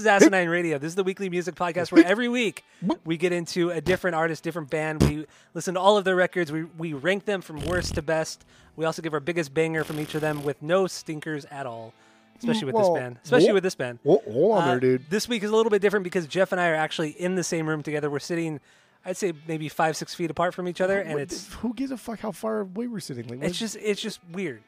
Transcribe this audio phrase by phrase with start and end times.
[0.00, 0.78] Is Asinine Radio.
[0.78, 2.64] This is the weekly music podcast where every week
[3.04, 5.02] we get into a different artist, different band.
[5.02, 6.50] We listen to all of their records.
[6.50, 8.44] We we rank them from worst to best.
[8.76, 11.92] We also give our biggest banger from each of them with no stinkers at all.
[12.38, 13.18] Especially with Well, this band.
[13.22, 13.98] Especially with this band.
[14.02, 15.10] Hold, hold on Uh, there, dude.
[15.10, 17.44] This week is a little bit different because Jeff and I are actually in the
[17.44, 18.08] same room together.
[18.08, 18.60] We're sitting,
[19.04, 21.90] I'd say maybe five, six feet apart from each other, and What- it's who gives
[21.90, 23.28] a fuck how far away we're sitting?
[23.28, 24.62] Like, it's just it's just weird.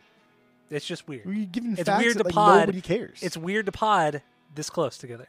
[0.71, 1.25] It's just weird.
[1.27, 2.61] you giving it's facts weird that, to like, pod.
[2.61, 3.23] Nobody cares.
[3.23, 4.21] It's weird to pod
[4.55, 5.29] this close together.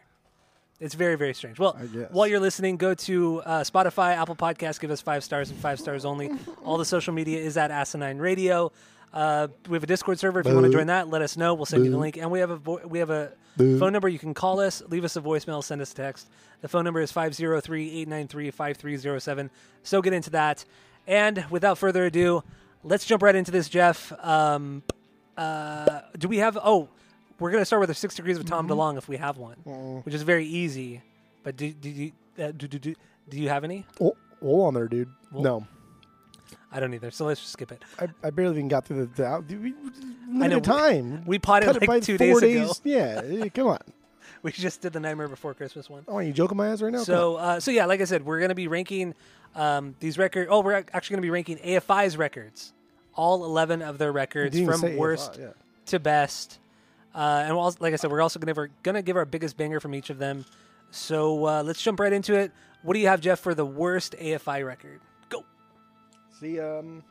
[0.79, 1.59] It's very, very strange.
[1.59, 1.73] Well,
[2.11, 5.79] while you're listening, go to uh, Spotify, Apple Podcasts, give us five stars and five
[5.79, 6.29] stars only.
[6.65, 8.71] All the social media is at Asinine Radio.
[9.13, 10.39] Uh, we have a Discord server.
[10.39, 11.53] If you want to join that, let us know.
[11.53, 12.17] We'll send you the link.
[12.17, 14.09] And we have a vo- we have a phone number.
[14.09, 16.27] You can call us, leave us a voicemail, send us a text.
[16.61, 19.49] The phone number is 503-893-5307.
[19.83, 20.65] So get into that.
[21.07, 22.43] And without further ado,
[22.83, 24.11] let's jump right into this, Jeff.
[24.25, 24.81] Um,
[25.37, 26.57] uh, do we have?
[26.63, 26.89] Oh,
[27.43, 28.79] we're gonna start with the six degrees of Tom Mm-hmm.
[28.79, 29.57] DeLonge if we have one,
[30.05, 31.01] which is very easy.
[31.43, 32.95] But do do you uh, do, do, do,
[33.29, 33.85] do you have any?
[33.99, 35.09] Oh, hold on there, dude.
[35.29, 35.67] Well- no,
[36.71, 37.11] I don't either.
[37.11, 37.83] So let's just skip it.
[37.99, 39.45] I, I barely even got through the, the out.
[39.49, 39.73] We,
[40.41, 41.23] I know, time.
[41.27, 42.79] We potted Cut it by like two four days, ago.
[42.85, 43.79] Yeah, come on.
[44.41, 46.05] We just did the Nightmare Before Christmas one.
[46.07, 47.03] Oh, are you joking my ass right now?
[47.03, 49.15] So uh, so yeah, like I said, we're gonna be ranking
[49.53, 50.47] um, these records.
[50.49, 52.71] Oh, we're actually gonna be ranking AFI's records,
[53.15, 55.47] all eleven of their records from worst AFI, yeah.
[55.87, 56.59] to best.
[57.13, 59.93] Uh, and also, like I said, we're also gonna, gonna give our biggest banger from
[59.93, 60.45] each of them.
[60.91, 62.51] So uh, let's jump right into it.
[62.81, 64.99] What do you have, Jeff, for the worst AFI record?
[65.29, 65.43] Go.
[66.39, 67.03] See, um,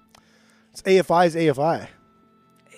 [0.72, 1.88] it's AFI's AFI.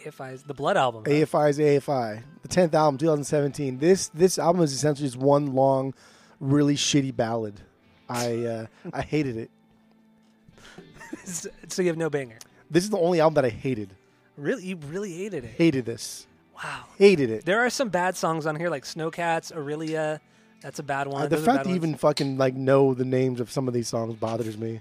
[0.04, 1.04] AFI's the Blood album.
[1.06, 1.12] huh?
[1.12, 2.22] AFI's AFI.
[2.42, 3.78] The tenth album, 2017.
[3.78, 5.94] This this album is essentially just one long,
[6.40, 7.60] really shitty ballad.
[8.08, 9.50] I uh, I hated it.
[11.24, 12.38] so you have no banger.
[12.70, 13.94] This is the only album that I hated.
[14.36, 15.50] Really, you really hated it.
[15.56, 16.26] Hated this.
[16.62, 16.84] Wow.
[16.98, 17.44] Hated it.
[17.44, 20.20] There are some bad songs on here, like Snowcats, Aurelia.
[20.62, 21.22] That's a bad one.
[21.22, 23.74] Uh, the Those fact that you even fucking like know the names of some of
[23.74, 24.80] these songs bothers me.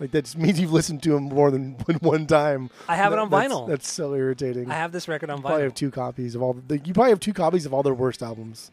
[0.00, 2.70] Like that just means you've listened to them more than one time.
[2.88, 3.68] I have it on that's- vinyl.
[3.68, 4.70] That's so irritating.
[4.70, 5.42] I have this record on vinyl.
[5.42, 6.54] You probably have two copies of all.
[6.54, 8.70] The, you probably have two copies of all their worst albums,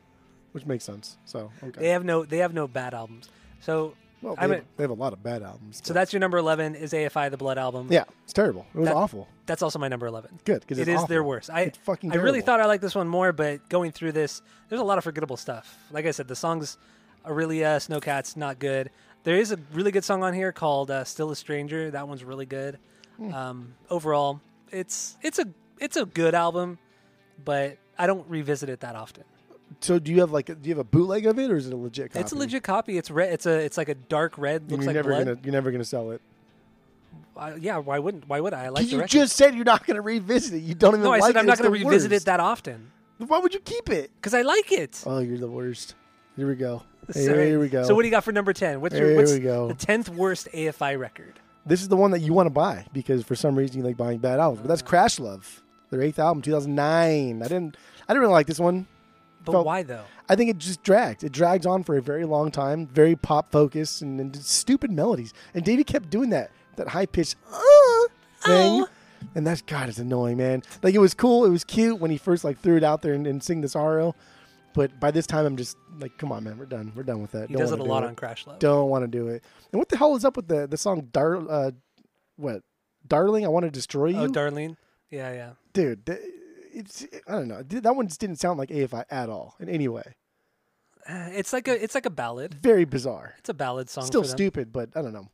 [0.53, 1.17] which makes sense.
[1.25, 1.81] So okay.
[1.81, 2.23] They have no.
[2.25, 3.29] They have no bad albums.
[3.59, 5.77] So well, they, I have, mean- they have a lot of bad albums.
[5.77, 6.75] so but- that's your number eleven.
[6.75, 7.87] Is AFI the Blood album?
[7.91, 8.65] yeah, it's terrible.
[8.73, 9.27] It was That- awful.
[9.45, 10.39] That's also my number eleven.
[10.43, 11.49] Good because It is their worst.
[11.49, 14.41] I It's fucking I really thought I liked this one more, but going through this,
[14.69, 15.77] there's a lot of forgettable stuff.
[15.91, 16.77] Like I said, the songs
[17.23, 18.89] are really Aurelia, Snowcats, not good.
[19.23, 22.23] There is a really good song on here called uh, "Still a Stranger." That one's
[22.23, 22.77] really good.
[23.17, 23.33] Hmm.
[23.33, 24.41] Um, overall,
[24.71, 25.45] it's it's a
[25.79, 26.77] it's a good album,
[27.43, 29.23] but I don't revisit it that often.
[29.81, 31.67] So do you have like a, do you have a bootleg of it or is
[31.67, 32.19] it a legit copy?
[32.21, 32.97] It's a legit copy.
[32.97, 33.31] It's red.
[33.33, 34.71] It's a it's like a dark red.
[34.71, 35.25] Looks you're like never blood.
[35.25, 36.21] gonna you're never gonna sell it.
[37.35, 38.27] Uh, yeah, why wouldn't?
[38.27, 38.65] Why would I?
[38.65, 39.09] I like the you record.
[39.11, 40.59] just said you're not gonna revisit it.
[40.59, 41.03] You don't even.
[41.03, 41.39] no, I like said it.
[41.39, 42.23] I'm not It's going to the revisit worst.
[42.23, 44.11] it that often Why would you keep it?
[44.15, 45.03] because I like it.
[45.05, 45.93] Oh, you're the worst.
[46.35, 46.81] Here we go.
[47.13, 47.45] Hey, Sorry.
[47.47, 47.83] here we go.
[47.83, 48.81] So what do you got for number ten?
[48.81, 49.67] What's your Here what's we go.
[49.67, 51.39] the tenth worst AFI record?
[51.65, 53.97] This is the one that you want to buy because for some reason you like
[53.97, 54.61] buying bad albums.
[54.61, 55.61] But that's Crash Love,
[55.91, 57.43] their eighth album, 2009.
[57.43, 58.87] I didn't, I didn't really like this one.
[59.47, 60.03] But Felt- why though?
[60.29, 61.23] I think it just dragged.
[61.23, 62.85] It dragged on for a very long time.
[62.87, 65.33] Very pop focused and, and stupid melodies.
[65.53, 67.57] And Davey kept doing that, that high pitched uh,
[68.41, 68.81] thing.
[68.83, 68.87] Oh.
[69.33, 70.61] And that's God, it's annoying, man.
[70.83, 73.13] Like it was cool, it was cute when he first like threw it out there
[73.13, 74.13] and, and sing this RO.
[74.73, 76.91] But by this time, I'm just like, come on, man, we're done.
[76.95, 77.47] We're done with that.
[77.47, 78.59] He Don't does it a do lot on Crash Love.
[78.59, 79.43] Don't want to do it.
[79.71, 81.71] And what the hell is up with the the song Dar uh
[82.35, 82.61] what?
[83.07, 84.17] Darling, I want to destroy you.
[84.19, 84.75] Oh, Darlene.
[85.09, 85.49] Yeah, yeah.
[85.73, 86.19] Dude, th-
[86.77, 87.61] it's I don't know.
[87.63, 90.15] That one just didn't sound like AFI at all in any way.
[91.07, 92.55] Uh, It's like a it's like a ballad.
[92.61, 93.33] Very bizarre.
[93.39, 94.05] It's a ballad song.
[94.05, 94.37] Still for them.
[94.37, 95.27] stupid, but I don't know.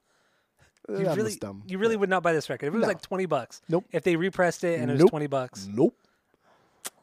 [0.89, 1.63] You That really, dumb.
[1.65, 1.99] you really Yeah.
[2.01, 2.87] would not buy this record if it was No.
[2.89, 3.61] like twenty bucks.
[3.69, 3.85] Nope.
[3.91, 5.95] If they repressed it and it was twenty bucks, Nope.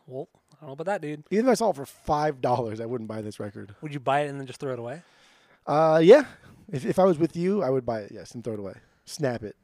[0.06, 1.24] well, I don't know about that, dude.
[1.30, 3.74] Even if I saw it for five dollars, I wouldn't buy this record.
[3.80, 5.02] Would you buy it and then just throw it away?
[5.66, 6.24] Uh, yeah.
[6.70, 8.12] If if I was with you, I would buy it.
[8.12, 8.74] Yes, and throw it away.
[9.06, 9.56] Snap it.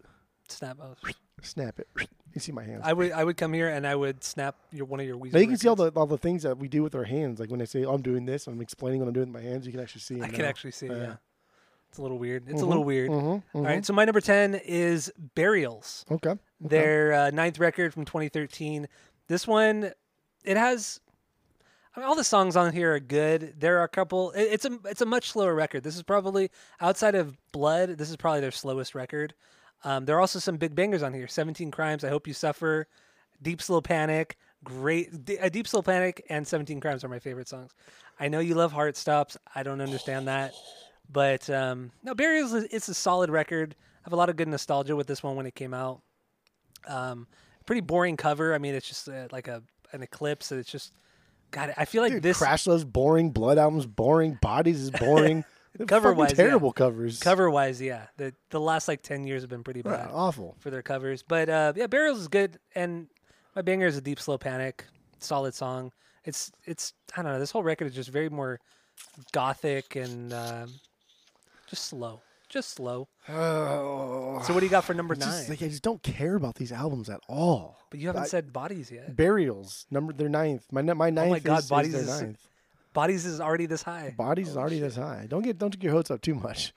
[0.49, 0.79] Snap.
[0.83, 0.95] Oh.
[1.43, 1.89] Snap it.
[2.35, 2.83] You see my hands.
[2.85, 5.33] I would I would come here and I would snap your one of your Weezer
[5.33, 7.41] now you can see all the all the things that we do with our hands.
[7.41, 9.49] Like when I say oh, I'm doing this, I'm explaining what I'm doing with my
[9.49, 9.65] hands.
[9.65, 10.17] You can actually see.
[10.17, 10.85] I them can actually see.
[10.85, 11.15] it, Yeah.
[11.89, 12.45] It's a little weird.
[12.47, 13.11] It's a little weird.
[13.11, 13.65] Mhm, All mhm.
[13.65, 13.87] right.
[13.87, 16.05] So my number ten is Burials.
[16.11, 16.29] Okay.
[16.33, 16.39] okay.
[16.61, 18.87] Their uh, ninth record from 2013.
[19.29, 19.93] This one,
[20.45, 21.01] it has.
[21.97, 23.55] I mean, all the songs on here are good.
[23.59, 24.33] There are a couple.
[24.33, 25.85] it- It's a it's a much slower record.
[25.85, 26.51] This is probably
[26.83, 27.97] outside of Blood.
[27.97, 29.33] This is probably their slowest record.
[29.87, 31.29] Um, there are also some big bangers on here.
[31.29, 32.03] Seventeen Crimes.
[32.03, 32.89] I hope you suffer.
[33.41, 34.37] Deep Slow Panic.
[34.65, 35.25] Great.
[35.25, 37.73] D- uh, Deep Slow Panic and Seventeen Crimes are my favorite songs.
[38.19, 39.37] I know you love Heart Stops.
[39.55, 40.53] I don't understand that,
[41.11, 42.53] but um, no, Burials.
[42.53, 43.77] is- It's a solid record.
[43.79, 46.01] I have a lot of good nostalgia with this one when it came out.
[46.89, 47.27] Um,
[47.65, 48.55] pretty boring cover.
[48.55, 49.63] I mean, it's just uh, like a
[49.93, 50.51] an eclipse.
[50.51, 50.93] and It's just
[51.53, 51.73] God.
[51.77, 53.31] I feel like Dude, this Crash Love's boring.
[53.31, 54.39] Blood Album's boring.
[54.43, 55.45] Bodies is boring.
[55.77, 56.49] They're Cover-wise, fucking yeah.
[56.51, 57.19] terrible covers.
[57.21, 58.07] cover wise, yeah.
[58.17, 60.57] The the last like ten years have been pretty bad awful.
[60.61, 61.23] for their covers.
[61.23, 63.09] But uh, yeah, Burials is good, and
[63.55, 64.85] my banger is a Deep Slow Panic.
[65.19, 65.93] Solid song.
[66.25, 67.39] It's it's I don't know.
[67.39, 68.61] This whole record is just very more
[69.33, 70.73] gothic and um,
[71.69, 73.09] just slow, just slow.
[73.29, 75.29] Oh, So what do you got for number nine?
[75.29, 77.79] just, like, I just don't care about these albums at all.
[77.91, 79.17] but you haven't I- said Bodies yet.
[79.17, 80.65] Burials number their ninth.
[80.71, 81.27] My my ninth.
[81.29, 82.47] Oh my God, is, Bodies is- ninth.
[82.97, 84.15] Bodies is already this high.
[84.17, 85.27] Bodies is already this high.
[85.29, 86.73] Don't get don't get your hopes up too much.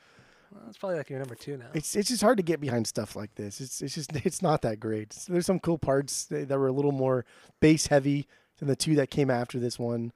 [0.51, 1.67] Well, it's probably like your number two now.
[1.73, 3.61] It's it's just hard to get behind stuff like this.
[3.61, 5.13] It's it's just it's not that great.
[5.13, 7.23] So there's some cool parts that, that were a little more
[7.61, 8.27] bass heavy
[8.57, 10.11] than the two that came after this one.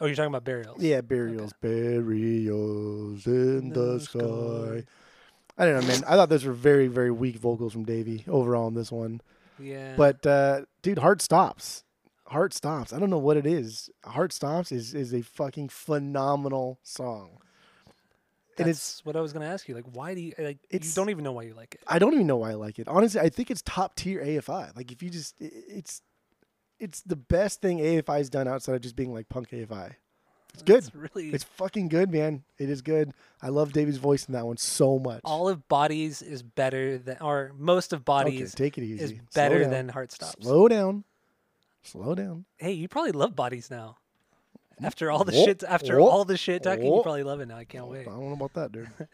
[0.00, 0.82] Oh, you're talking about Burials.
[0.82, 4.84] Yeah, burials, burials in the sky.
[5.56, 6.02] I don't know, man.
[6.08, 9.20] I thought those were very very weak vocals from Davey overall in this one.
[9.60, 9.94] Yeah.
[9.96, 11.83] But uh, dude, heart stops.
[12.34, 12.92] Heart stops.
[12.92, 13.88] I don't know what it is.
[14.04, 17.38] Heart stops is is a fucking phenomenal song.
[18.56, 19.74] That's and it's what I was going to ask you.
[19.76, 20.58] Like, why do you like?
[20.68, 21.80] You don't even know why you like it.
[21.86, 22.88] I don't even know why I like it.
[22.88, 24.76] Honestly, I think it's top tier AFI.
[24.76, 26.02] Like if you just it's
[26.80, 29.94] it's the best thing AFI's done outside of just being like punk AFI.
[30.54, 30.78] It's good.
[30.78, 32.42] It's really It's fucking good, man.
[32.58, 33.12] It is good.
[33.42, 35.20] I love Davey's voice in that one so much.
[35.24, 39.04] all of Bodies is better than, or most of okay, Bodies take it easy.
[39.04, 40.44] is better than Heart Stops.
[40.44, 41.04] Slow down.
[41.84, 42.44] Slow down.
[42.56, 43.98] Hey, you probably love Bodies now.
[44.82, 47.46] After all the Whoa, shit, after whoa, all the shit talking, you probably love it
[47.46, 47.56] now.
[47.56, 48.00] I can't wait.
[48.08, 48.88] I don't know about that, dude.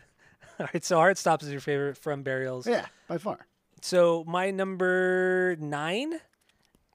[0.58, 2.66] All right, so Heart Stops is your favorite from Burials.
[2.66, 3.46] yeah, by far.
[3.82, 6.14] So my number nine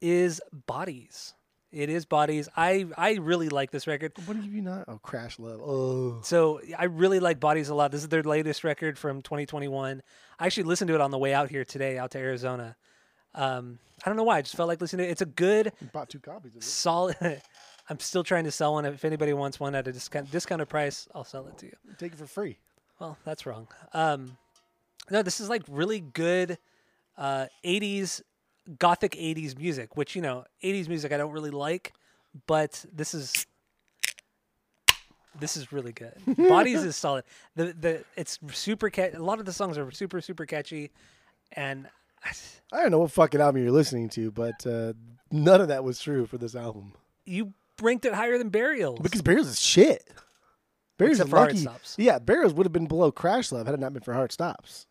[0.01, 1.33] is Bodies.
[1.71, 2.47] It is Bodies.
[2.55, 4.13] I I really like this record.
[4.25, 4.85] What have you not?
[4.87, 5.61] Oh, Crash Love.
[5.63, 7.91] Oh, So I really like Bodies a lot.
[7.91, 10.01] This is their latest record from 2021.
[10.39, 12.75] I actually listened to it on the way out here today, out to Arizona.
[13.35, 14.37] Um, I don't know why.
[14.37, 15.11] I just felt like listening to it.
[15.11, 16.63] It's a good, you bought two copies of it.
[16.63, 17.15] solid.
[17.89, 18.85] I'm still trying to sell one.
[18.85, 21.73] If anybody wants one at a discount, discounted price, I'll sell it to you.
[21.99, 22.57] Take it for free.
[22.99, 23.67] Well, that's wrong.
[23.93, 24.37] Um,
[25.11, 26.57] no, this is like really good
[27.17, 28.21] uh, 80s,
[28.79, 31.93] gothic 80s music, which, you know, 80s music I don't really like,
[32.47, 33.45] but this is.
[35.37, 36.13] This is really good.
[36.37, 37.25] Bodies is solid.
[37.57, 39.15] The the it's super cat.
[39.15, 40.91] A lot of the songs are super super catchy,
[41.51, 41.89] and
[42.71, 44.93] I don't know what fucking album you're listening to, but uh,
[45.31, 46.93] none of that was true for this album.
[47.25, 48.99] you ranked it higher than Burials.
[48.99, 50.03] Because Burials is shit.
[50.97, 51.57] Burials Except is lucky.
[51.57, 51.95] Stops.
[51.97, 54.87] Yeah, Burials would have been below Crash Love had it not been for Heart Stops.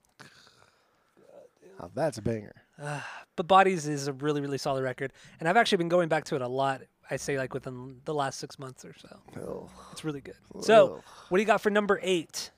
[1.81, 2.55] Oh, that's a banger.
[3.37, 6.37] but Bodies is a really really solid record, and I've actually been going back to
[6.37, 6.83] it a lot.
[7.11, 9.21] I say like within the last six months or so.
[9.41, 10.37] Oh, It's really good.
[10.63, 12.51] So, what do you got for number eight?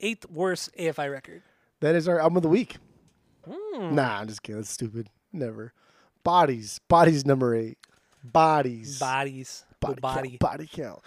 [0.00, 1.42] Eighth worst AFI record.
[1.80, 2.76] that is our album of the week.
[3.48, 3.94] Hmm.
[3.94, 4.60] Nah, I'm just kidding.
[4.60, 5.08] That's stupid.
[5.32, 5.72] Never.
[6.24, 6.80] Bodies.
[6.88, 7.78] Bodies number eight.
[8.24, 8.98] Bodies.
[8.98, 9.64] Bodies.
[9.80, 10.28] body, Body.
[10.30, 11.00] Count, body count.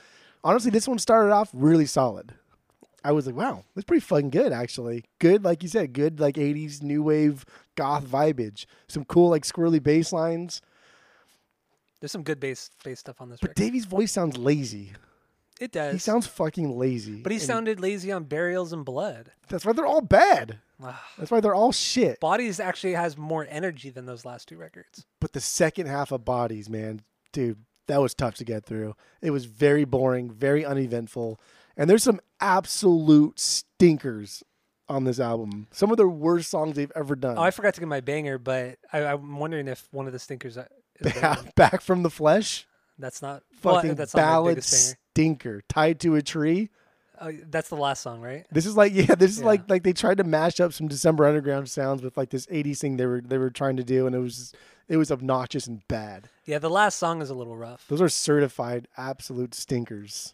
[0.43, 2.33] Honestly, this one started off really solid.
[3.03, 5.05] I was like, wow, that's pretty fucking good, actually.
[5.19, 8.65] Good, like you said, good, like 80s new wave goth vibage.
[8.87, 10.61] Some cool, like squirrely bass lines.
[11.99, 13.63] There's some good bass bass stuff on this But record.
[13.63, 14.93] Davey's voice sounds lazy.
[15.59, 15.93] It does.
[15.93, 17.21] He sounds fucking lazy.
[17.21, 19.31] but he And sounded lazy on Burials and Blood.
[19.49, 20.59] That's why they're all bad.
[21.17, 22.19] That's why they're all shit.
[22.21, 25.05] Bodies actually has more energy than those last two records.
[25.19, 27.01] But the second half of Bodies, man,
[27.33, 28.95] dude, that was tough to get through.
[29.21, 31.39] It was very boring, very uneventful.
[31.75, 34.43] And there's some absolute stinkers
[34.87, 35.67] on this album.
[35.71, 37.37] Some of the worst songs they've ever done.
[37.37, 40.19] Oh, I forgot to get my banger, but I, I'm wondering if one of the
[40.19, 40.65] stinkers uh,
[40.99, 41.41] is better.
[41.55, 42.67] Back from the Flesh,
[42.99, 44.61] that's not well, fucking that's ballad banger.
[44.61, 46.69] stinker, tied to a tree.
[47.21, 48.45] Oh, that's the last song, right?
[48.51, 49.45] This is like yeah, this is Yeah.
[49.47, 52.77] like like they tried to mash up some December Underground sounds with like this 80s
[52.79, 54.53] thing they were they were trying to do, and it was
[54.87, 56.29] it was obnoxious and bad.
[56.45, 57.85] Yeah, the last song is a little rough.
[57.87, 60.33] Those are certified absolute stinkers.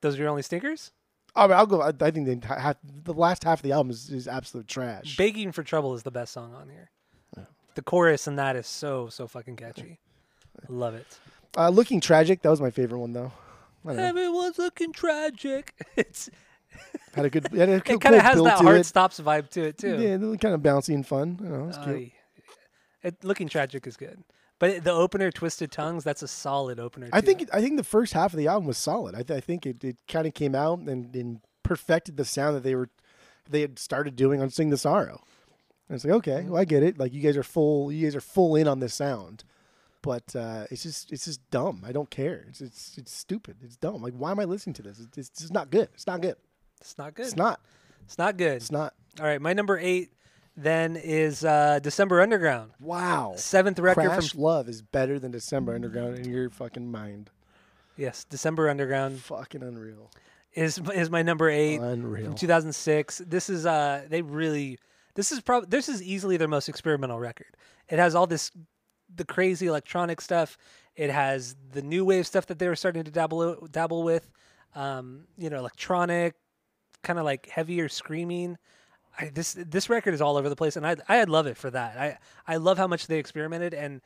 [0.00, 0.92] Those are your only stinkers?
[1.36, 1.80] I mean, I'll go.
[1.80, 4.68] I, I think the entire half, the last half of the album is, is absolute
[4.68, 5.16] trash.
[5.16, 6.90] Begging for Trouble is the best song on here.
[7.74, 9.98] The chorus in that is so so fucking catchy.
[10.68, 11.18] Love it.
[11.56, 12.42] Uh, Looking tragic.
[12.42, 13.32] That was my favorite one though.
[13.86, 15.74] Everyone's looking tragic.
[15.96, 16.30] It's
[17.14, 17.46] Had a good.
[17.52, 18.84] Had a cool, it kind of has that hard it.
[18.84, 19.96] stops vibe to it too.
[20.00, 21.38] Yeah, kind of bouncy and fun.
[21.40, 22.12] You know, it's cute.
[23.02, 24.24] It, looking tragic is good,
[24.58, 27.10] But the opener, Twisted Tongues, that's a solid opener.
[27.12, 27.26] I too.
[27.26, 29.14] think I think the first half of the album was solid.
[29.14, 32.56] I, th- I think it, it kind of came out and, and perfected the sound
[32.56, 32.88] that they were
[33.48, 35.22] they had started doing on Sing the Sorrow.
[35.88, 36.98] And it's like okay, well I get it.
[36.98, 39.44] Like you guys are full you guys are full in on this sound,
[40.04, 41.82] but uh, it's just it's just dumb.
[41.86, 42.44] I don't care.
[42.50, 43.56] It's it's it's stupid.
[43.62, 44.02] It's dumb.
[44.02, 45.00] Like why am I listening to this?
[45.00, 45.88] It's, it's just not good.
[45.94, 46.36] It's not good.
[46.80, 47.24] it's not good.
[47.26, 47.60] It's not.
[48.04, 48.52] It's not good.
[48.56, 48.92] It's not.
[49.18, 50.10] All right, my number eight
[50.56, 53.32] then is uh, December Underground, Wow.
[53.36, 57.30] seventh record Crash from Love is better than December Underground in your fucking mind.
[57.96, 60.10] yes, December Underground Fucking unreal.
[60.52, 61.80] is is my number eight.
[61.80, 62.26] Unreal.
[62.26, 63.22] from 2006.
[63.26, 64.78] This is uh they really
[65.14, 67.56] this is probably this is easily their most experimental record.
[67.88, 68.50] It has all this
[69.16, 70.56] the crazy electronic stuff.
[70.96, 74.30] It has the new wave stuff that they were starting to dabble dabble with.
[74.74, 76.34] Um, you know, electronic,
[77.02, 78.58] kind of like heavier screaming.
[79.18, 81.70] I, this this record is all over the place, and I I love it for
[81.70, 81.96] that.
[81.96, 82.18] I
[82.52, 84.00] I love how much they experimented, and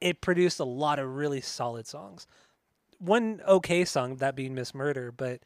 [0.00, 2.26] it produced a lot of really solid songs.
[2.98, 5.40] One okay song, that being Miss Murder, but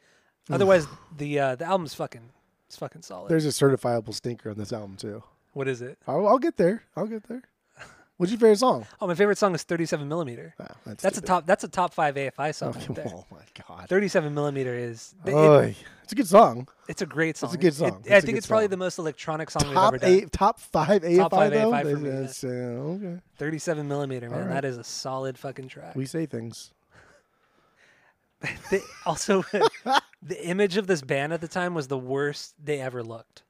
[0.49, 2.29] otherwise the uh, the album's fucking
[2.67, 3.29] it's fucking solid.
[3.29, 5.23] There's a certifiable stinker on this album too.
[5.53, 5.97] what is it?
[6.07, 6.83] I'll, I'll get there.
[6.95, 7.43] I'll get there.
[8.17, 8.87] What's your favorite song?
[8.99, 10.55] Oh, my favorite song is 37 millimeter.
[10.59, 11.45] Ah, that's That's a top.
[11.45, 12.69] That's a top five AFI song.
[12.69, 13.87] Okay, right oh my god.
[13.87, 15.13] 37 millimeter is.
[15.25, 16.67] it- it's a good song.
[16.87, 17.49] it's a great song.
[17.49, 17.91] It's a good It- song.
[18.09, 20.09] I It's a think it's probably the most electronic song we've ever done.
[20.09, 21.71] eight, top five AFI Top five though.
[21.71, 23.19] AFI for me, That's, uh, okay.
[23.37, 24.39] 37 millimeter, man.
[24.45, 24.49] Right.
[24.49, 25.95] That is a solid fucking track.
[25.95, 26.71] We say things.
[29.05, 29.43] Also,
[30.21, 33.43] the image of this band at the time was the worst they ever looked.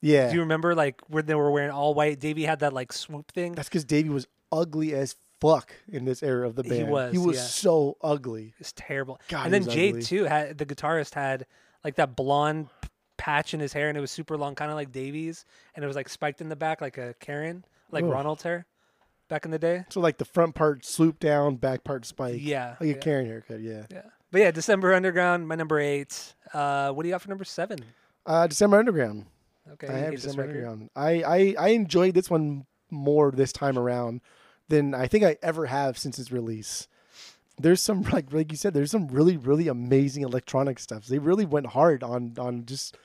[0.00, 0.28] Yeah.
[0.28, 2.20] Do you remember, like, when they were wearing all white?
[2.20, 3.52] Davey had that like swoop thing.
[3.52, 6.74] That's because Davey was ugly as fuck in this era of the band.
[6.74, 7.42] He was, He was yeah.
[7.42, 8.54] so ugly.
[8.58, 9.20] It's terrible.
[9.28, 10.02] God, and then Jade ugly.
[10.02, 11.46] too had the guitarist had
[11.84, 12.68] like that blonde
[13.16, 15.86] patch in his hair, and it was super long, kind of like Davey's, and it
[15.86, 18.10] was like spiked in the back like a Karen, like Ugh.
[18.10, 18.66] Ronald's hair
[19.28, 19.84] back in the day.
[19.90, 22.36] So like the front part swoop down, back part spike.
[22.38, 22.94] Yeah, Like a yeah.
[22.94, 23.60] Karen haircut.
[23.60, 23.86] Yeah.
[23.90, 26.34] Yeah, but yeah, December Underground, my number eight.
[26.52, 27.78] Uh, what do you got for number seven?
[28.26, 29.26] Uh, December Underground.
[29.72, 30.88] Okay, I have this December record.
[30.96, 34.20] I, I I enjoyed this one more this time around
[34.68, 36.88] than I think I ever have since its release.
[37.58, 41.06] There's some like like you said, there's some really really amazing electronic stuff.
[41.06, 42.96] They really went hard on on just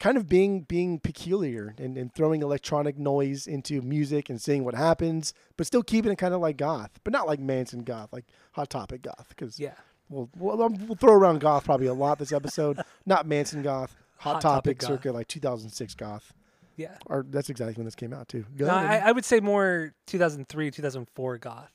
[0.00, 4.74] kind of being being peculiar and, and throwing electronic noise into music and seeing what
[4.74, 8.24] happens, but still keeping it kind of like goth, but not like Manson goth, like
[8.52, 9.26] Hot Topic goth.
[9.28, 9.74] Because Yeah,
[10.08, 12.80] we'll, we'll um, we'll throw around goth probably a lot this episode.
[13.06, 16.32] not Manson goth, Hot, Hot Topic, Topic circa like 2006 goth.
[16.76, 16.96] yeah.
[17.06, 18.44] Or that's exactly when this came out too.
[18.58, 18.68] No.
[18.68, 21.72] I, I would say more 2003, 2004 goth,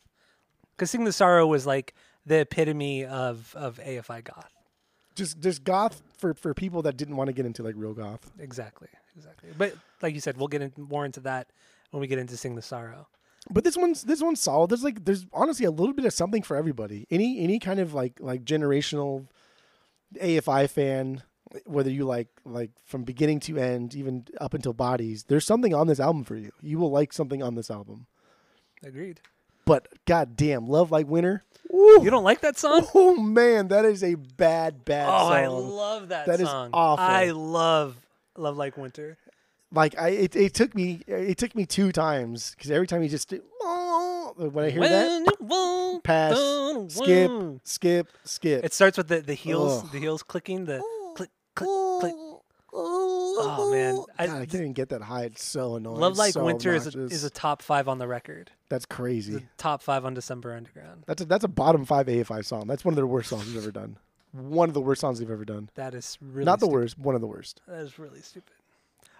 [0.75, 1.93] because Sing the Sorrow was like
[2.25, 4.51] the epitome of of AFI goth.
[5.15, 8.31] just just goth for for people that didn't want to get into like real goth.
[8.39, 9.50] Exactly, exactly.
[9.57, 11.48] But like you said, we'll get in, more into that
[11.91, 13.07] when we get into Sing the Sorrow.
[13.50, 14.69] But this one's this one's solid.
[14.69, 17.07] There's like there's honestly a little bit of something for everybody.
[17.10, 19.27] Any any kind of like like generational
[20.21, 21.24] AFI fan,
[21.65, 25.88] whether you like like from beginning to end, even up until bodies, there's something on
[25.88, 26.51] this album for you.
[26.62, 28.05] You will like something on this album.
[28.84, 29.22] Agreed.
[29.65, 31.43] But goddamn, Love Like Winter.
[31.70, 32.03] Woo!
[32.03, 32.88] You don't like that song?
[32.96, 35.34] Oh man, that is a bad bad Oh, song.
[35.34, 36.72] I love that, That is song.
[36.74, 37.05] awful.
[37.05, 37.96] I love
[38.38, 39.17] Love Like Winter.
[39.72, 43.10] like I it, it took me it took me two times because every time you
[43.10, 45.08] just oh, when I hear that
[45.39, 46.36] When won't pass
[46.89, 47.31] skip
[47.63, 49.91] skip skip It starts with the, the heels, Ugh.
[49.91, 50.81] the heels clicking, the
[51.55, 52.13] click, click.
[52.74, 55.24] Oh man, I, God, I can't even get that high.
[55.24, 55.98] It's so annoying.
[56.00, 58.51] Love Like so Winter is a, is a top five on the record.
[58.70, 59.48] that's The crazy.
[59.58, 61.03] top five on December Underground.
[61.05, 62.67] That's a, that's a bottom five AFI song.
[62.67, 63.98] That's one of the worst songs we've ever done.
[64.31, 65.70] One of the worst songs we've ever done.
[65.75, 66.74] That is really Not the stupid.
[66.79, 67.00] worst.
[67.00, 67.62] One of the worst.
[67.67, 68.53] That is really stupid.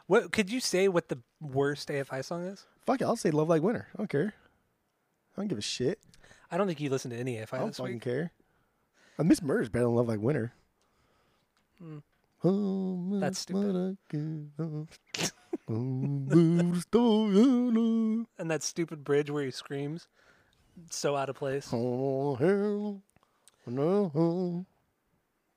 [0.08, 0.88] What could you say?
[0.88, 2.66] What the worst AFI song is?
[2.86, 3.06] Fuck it.
[3.06, 3.88] I'll say Love Like Winter.
[3.94, 4.34] I don't care.
[5.36, 6.00] I don't give a shit.
[6.50, 8.02] I don't think you listen to any AFI I don't fucking week.
[8.02, 8.32] care.
[9.20, 10.54] Uh, Miss Murder's better than Love Like Winter.
[11.82, 11.98] Hmm.
[12.44, 13.98] That's stupid.
[18.38, 20.08] And that stupid bridge where he screams,
[20.90, 21.70] so out of place.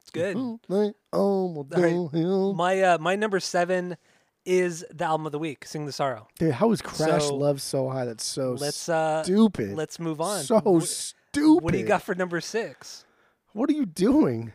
[0.01, 0.37] It's good.
[0.69, 2.53] Like, oh.
[2.55, 3.97] My uh, my number seven
[4.45, 7.63] is the album of the week, "Sing the Sorrow." Dude, how is Crash So, Love
[7.63, 8.05] so high?
[8.05, 9.75] That's so Let's uh, stupid.
[9.75, 10.43] let's move on.
[10.43, 11.65] So Wh- stupid.
[11.65, 13.05] What do you got for number six?
[13.53, 14.53] What are you doing?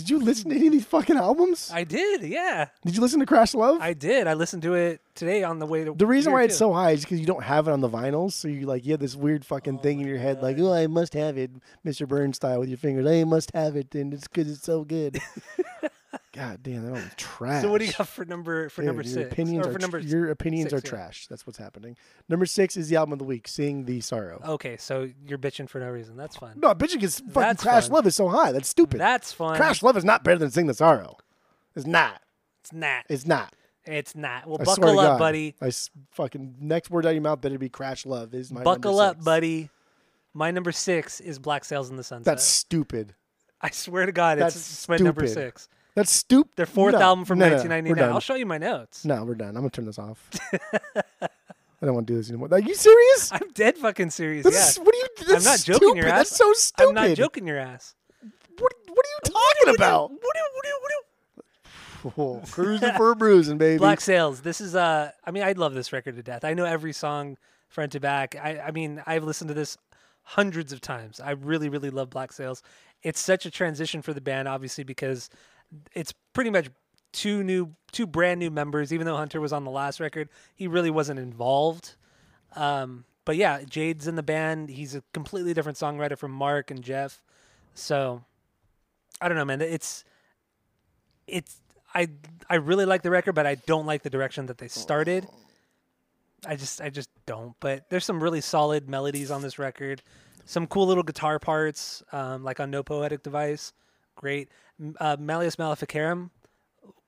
[0.00, 1.70] Did you listen to any of these fucking albums?
[1.70, 3.82] I did, yeah, Did you listen to Crash Love?
[3.82, 4.26] I did.
[4.26, 5.92] I listened to it today on the way to.
[5.92, 6.58] the reason why it's too.
[6.60, 8.32] so high is because you don't have it on the vinyls.
[8.32, 10.86] So you like you have this weird fucking thing in your head, like, oh, I
[10.86, 11.50] must have it,
[11.84, 12.08] Mr.
[12.08, 13.06] Burns style with your fingers.
[13.06, 15.20] I must have it, and it's because it's so good.
[16.32, 17.62] God damn, that one's trash.
[17.62, 19.32] So what do you got for number for Dude, number your six?
[19.32, 20.90] Opinions or are for tr- number your opinions six, are yeah.
[20.90, 21.26] trash.
[21.26, 21.96] That's what's happening.
[22.28, 25.68] Number six is the album of the week, "Sing the Sorrow." Okay, so you're bitching
[25.68, 26.16] for no reason.
[26.16, 26.60] That's fine.
[26.60, 27.92] No, bitching is fucking That's Crash fun.
[27.92, 28.52] Love is so high.
[28.52, 29.00] That's stupid.
[29.00, 29.56] That's fun.
[29.56, 31.16] Crash Love is not better than Sing the Sorrow.
[31.74, 32.22] It's not.
[32.60, 33.04] It's not.
[33.08, 33.52] It's not.
[33.84, 34.46] It's not.
[34.46, 35.18] Well, I buckle up, God.
[35.18, 35.56] buddy.
[35.60, 38.34] I s- fucking next word out of your mouth better be Crash Love.
[38.34, 39.70] Is my Buckle up, buddy.
[40.32, 42.24] My number six is Black Sails in the Sunset.
[42.24, 43.14] That's stupid.
[43.60, 45.68] I swear to God, it's, that's it's my number six.
[45.94, 46.52] That's stupid.
[46.56, 48.08] Their fourth No, album from no, no, 1999.
[48.08, 48.14] we're.
[48.14, 49.04] I'll show you my notes.
[49.04, 49.48] No, we're done.
[49.48, 50.28] I'm gonna turn this off.
[51.82, 52.48] I don't want to do this anymore.
[52.52, 53.32] Are you serious?
[53.32, 54.44] I'm dead fucking serious.
[54.44, 54.68] This yeah.
[54.68, 55.36] is- what are you?
[55.36, 55.96] I'm not joking stupid.
[55.96, 56.18] your ass.
[56.18, 56.88] That's so stupid.
[56.88, 57.94] I'm not joking your ass.
[58.58, 59.20] What, what are you
[59.64, 60.10] talking about?
[60.10, 60.20] What?
[60.22, 62.16] What?
[62.16, 63.78] Oh, cruising for a bruising, baby.
[63.78, 64.40] Black Sails.
[64.40, 66.44] This is uh I mean I love this record to death.
[66.44, 67.36] I know every song
[67.68, 68.36] front to back.
[68.36, 69.76] I I mean I've listened to this
[70.22, 71.20] hundreds of times.
[71.20, 72.62] I really really love Black Sails.
[73.02, 75.28] It's such a transition for the band obviously because
[75.94, 76.68] it's pretty much
[77.12, 80.28] two new two brand new members even though Hunter was on the last record.
[80.54, 81.96] He really wasn't involved.
[82.56, 84.70] Um but yeah, Jade's in the band.
[84.70, 87.22] He's a completely different songwriter from Mark and Jeff.
[87.74, 88.24] So
[89.20, 89.60] I don't know, man.
[89.60, 90.04] It's
[91.26, 91.60] it's
[91.94, 92.08] I
[92.48, 95.26] I really like the record, but I don't like the direction that they started.
[96.46, 97.54] I just I just don't.
[97.60, 100.02] But there's some really solid melodies on this record.
[100.44, 103.72] Some cool little guitar parts, um, like on No Poetic Device.
[104.16, 104.48] Great.
[104.98, 106.30] Uh, Malleus Maleficarum,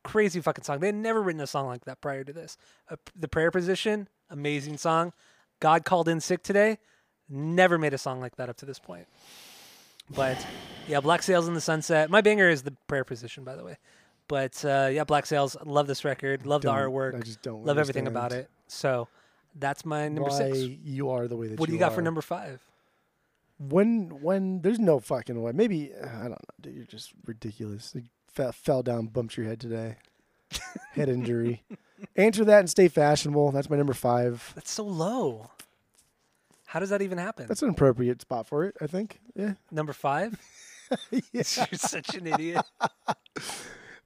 [0.04, 0.80] crazy fucking song.
[0.80, 2.58] They had never written a song like that prior to this.
[2.90, 5.12] Uh, the Prayer Position, amazing song.
[5.60, 6.78] God Called In Sick Today,
[7.28, 9.06] never made a song like that up to this point.
[10.14, 10.44] But
[10.88, 12.10] yeah, Black Sails in the Sunset.
[12.10, 13.76] My banger is the Prayer Position, by the way.
[14.28, 15.56] But uh, yeah, Black Sails.
[15.64, 16.44] Love this record.
[16.46, 17.14] Love the Don't- artwork.
[17.16, 18.50] I just don't love everything about it.
[18.66, 19.08] So
[19.58, 20.58] that's my number Why six.
[20.58, 22.60] you are the way that What do you got for number five?
[23.68, 25.52] When when there's no fucking way.
[25.52, 26.36] Maybe uh, I don't know.
[26.60, 27.92] Dude, you're just ridiculous.
[27.94, 29.96] You fell, fell down, bumped your head today.
[30.92, 31.62] head injury.
[32.16, 33.52] Answer that and stay fashionable.
[33.52, 34.52] That's my number five.
[34.54, 35.50] That's so low.
[36.66, 37.46] How does that even happen?
[37.46, 38.76] That's an appropriate spot for it.
[38.80, 39.20] I think.
[39.36, 39.54] Yeah.
[39.70, 40.38] number five.
[41.10, 41.20] yeah.
[41.32, 42.64] You're such an idiot.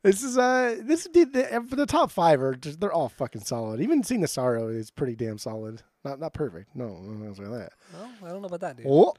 [0.02, 3.80] This is uh this the, the the top five are just they're all fucking solid.
[3.80, 5.82] Even Sing the Sorrow is pretty damn solid.
[6.04, 6.76] Not not perfect.
[6.76, 7.72] No, no, no, no, that.
[7.92, 8.86] Well, I don't know about that, dude.
[8.88, 9.14] Oh,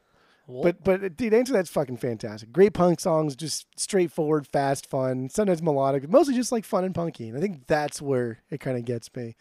[0.47, 2.53] Well, but but dude, answer that's fucking fantastic.
[2.53, 5.29] Great punk songs, just straightforward, fast, fun.
[5.29, 7.27] Sometimes melodic, mostly just like fun and punky.
[7.27, 9.35] And I think that's where it kind of gets me.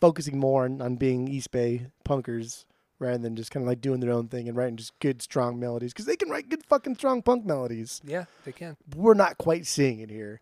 [0.00, 2.64] Focusing more on, on being East Bay punkers
[2.98, 5.58] rather than just kind of like doing their own thing and writing just good, strong
[5.60, 8.00] melodies because they can write good fucking strong punk melodies.
[8.04, 8.76] yeah, they can.
[8.94, 10.40] We're not quite seeing it here.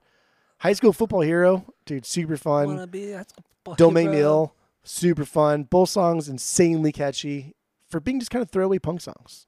[0.59, 2.69] High school football hero, dude, super fun.
[2.69, 3.35] Wanna be that's
[3.67, 5.65] a Don't make me ill, super fun.
[5.65, 7.55] Both songs insanely catchy
[7.89, 9.47] for being just kind of throwaway punk songs.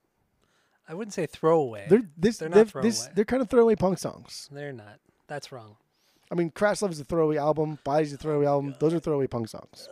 [0.89, 1.87] I wouldn't say throwaway.
[1.89, 3.13] They're this, They're not they've- this throwaway.
[3.17, 4.49] they're kind of throwaway punk songs.
[4.53, 4.99] They're not.
[5.27, 5.77] That's wrong.
[6.31, 7.79] I mean, Crash Love is a throwaway album.
[7.85, 8.75] Body's a throwaway album.
[8.81, 9.89] Those are throwaway punk songs.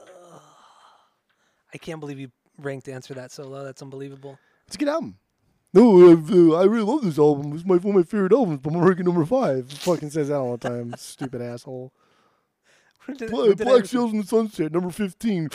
[1.75, 3.65] I can't believe you ranked Answer That so low.
[3.65, 4.39] That's unbelievable.
[4.67, 5.17] It's a good album.
[5.75, 7.55] No, uh, I really love this album.
[7.55, 9.71] It's my one of my favorite albums, but I'm ranking number five.
[9.73, 10.95] Fucking says that all the time.
[10.99, 11.93] Stupid asshole.
[13.17, 15.49] Did- Black, when Black Sails in the Sunset, number fifteen.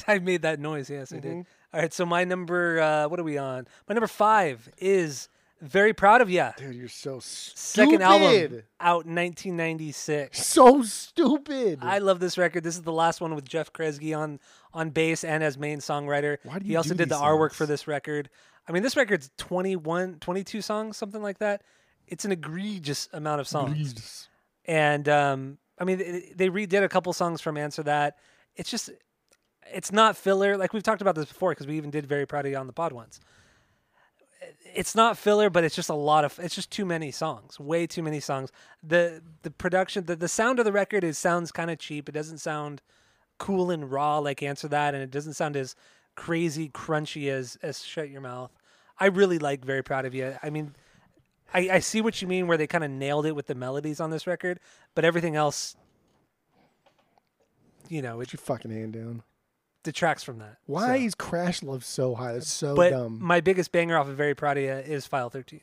[0.08, 0.90] I made that noise.
[0.90, 1.28] Yes, I Mm-hmm.
[1.38, 1.46] did.
[1.72, 1.92] All right.
[1.92, 3.66] So my number, uh, what are we on?
[3.88, 5.28] My number five is
[5.60, 7.58] "Very Proud of Ya." Dude, you're so stupid.
[7.58, 10.44] Second album out in 1996.
[10.46, 11.78] So stupid.
[11.82, 12.64] I love this record.
[12.64, 14.40] This is the last one with Geoff Kresge on
[14.72, 16.38] on bass and as main songwriter.
[16.44, 18.28] Why do you he also do did the artwork for this record.
[18.66, 21.62] I mean, this record's 21, 22 songs, something like that.
[22.06, 23.72] It's an egregious amount of songs.
[23.72, 24.28] Egregious.
[24.64, 28.16] And um, I mean, they, they redid a couple songs from Answer That.
[28.56, 28.90] It's just,
[29.72, 30.56] it's not filler.
[30.56, 32.66] Like we've talked about this before because we even did Very Proud of You on
[32.66, 33.20] the pod once.
[34.74, 36.38] It's not filler, but it's just a lot of.
[36.38, 38.50] It's just too many songs, way too many songs.
[38.82, 42.08] the The production, the, the sound of the record is sounds kind of cheap.
[42.08, 42.82] It doesn't sound
[43.38, 45.74] cool and raw like Answer That, and it doesn't sound as
[46.14, 48.50] crazy crunchy as as Shut Your Mouth.
[48.98, 50.36] I really like Very Proud of You.
[50.42, 50.74] I mean,
[51.52, 54.00] I, I see what you mean where they kind of nailed it with the melodies
[54.00, 54.60] on this record,
[54.94, 55.76] but everything else,
[57.88, 59.22] you know, it Put your fucking hand down.
[59.84, 60.56] Detracts from that.
[60.66, 62.32] Why So- is Crash Love so high?
[62.32, 63.18] That's so But dumb.
[63.22, 65.60] my biggest banger off of Very Proud of You is File 13.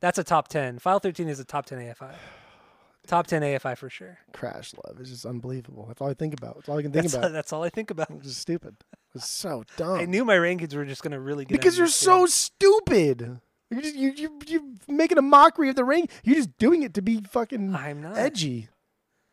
[0.00, 0.80] That's a top 10.
[0.80, 2.14] File 13 is a top 10 AFI.
[3.06, 4.18] Top 10 AFI for sure.
[4.32, 5.86] Crash Love is just unbelievable.
[5.88, 6.54] That's all I think about.
[6.54, 7.32] That's all I can think That's, about.
[7.32, 8.08] that's all I think about.
[8.10, 8.76] It's just stupid.
[9.12, 9.98] It's so dumb.
[9.98, 13.40] I knew my rankings were just going to really get because you're so stupid.
[13.70, 16.08] You're just you you you're making a mockery of the ring.
[16.22, 18.16] You're just doing it to be fucking I'm not.
[18.16, 18.68] edgy.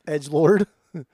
[0.08, 0.66] Edge Lord.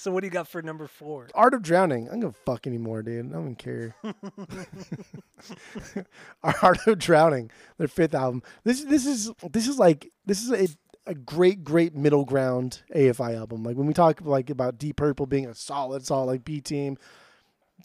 [0.00, 1.28] So what do you got for number four?
[1.34, 2.08] Art of Drowning.
[2.08, 3.26] I don't give a fuck anymore, dude.
[3.26, 3.94] I don't care.
[6.42, 8.42] Art of Drowning, their fifth album.
[8.64, 10.68] This this is this is like this is a
[11.06, 13.62] a great, great middle ground AFI album.
[13.62, 16.96] Like when we talk like about Deep Purple being a solid, solid like B team,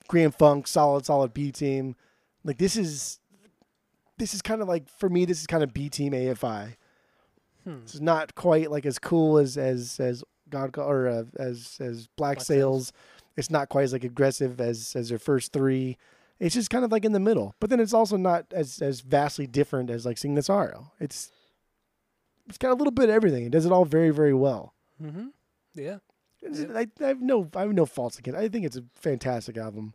[0.07, 1.97] Grand Funk, solid, solid B team.
[2.45, 3.19] Like this is
[4.17, 6.77] this is kind of like for me, this is kind of B team AFI.
[7.65, 7.79] Hmm.
[7.83, 10.23] It's not quite like as cool as as as
[10.55, 12.93] God or uh, as as Black, Black Sails.
[13.37, 15.97] It's not quite as like aggressive as as their first three.
[16.39, 17.55] It's just kind of like in the middle.
[17.59, 20.91] But then it's also not as as vastly different as like Sing the Sorrow.
[20.99, 21.31] It's
[22.47, 23.45] it's got a little bit of everything.
[23.45, 24.73] It does it all very very well.
[25.01, 25.27] Mm-hmm.
[25.73, 25.97] Yeah.
[26.41, 28.39] It's- I, I have no I have no faults against.
[28.39, 29.93] I think it's a fantastic album.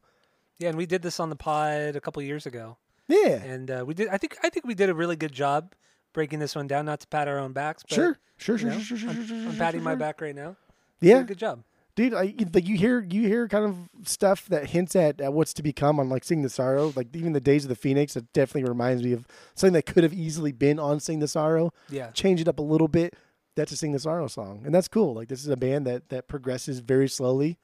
[0.58, 2.76] Yeah, and we did this on the pod a couple years ago,
[3.08, 4.08] Yeah, and uh, we did.
[4.08, 5.72] I think I think we did a really good job
[6.12, 6.86] breaking this one down.
[6.86, 9.10] Not to pat our own backs, but, sure, sure, you sure, know, sure, sure, sure,
[9.10, 10.56] I'm, sure, sure, I'm sure, patting my back right now.
[11.00, 11.62] Yeah, good job.
[11.94, 15.54] dude I, like you hear you hear kind of stuff that hints at, at what's
[15.54, 16.92] to become on like sing the sorrow.
[16.94, 20.04] Like even the days of the phoenix it definitely reminds me of something that could
[20.04, 21.72] have easily been on sing the sorrow.
[21.88, 23.14] Yeah, change it up a little bit.
[23.56, 25.14] That's a sing the sorrow song and that's cool.
[25.14, 27.58] Like this is a band that that progresses very slowly.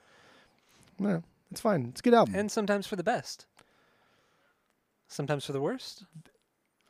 [0.99, 1.87] No it's fine.
[1.91, 2.35] It's a good album.
[2.35, 3.47] And sometimes for the best,
[5.09, 6.05] sometimes for the worst.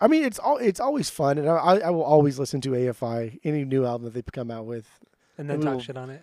[0.01, 3.39] I mean it's all it's always fun and I, I will always listen to afi
[3.45, 4.87] any new album that they come out with
[5.39, 6.23] And then And talk will- shit on it.